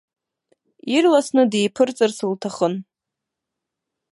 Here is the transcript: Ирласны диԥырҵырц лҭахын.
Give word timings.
Ирласны 0.95 1.43
диԥырҵырц 1.51 2.17
лҭахын. 2.31 2.73